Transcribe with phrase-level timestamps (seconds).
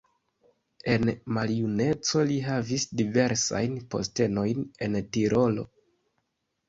[0.93, 1.03] En
[1.35, 5.67] maljuneco li havis diversajn postenojn en Tirolo.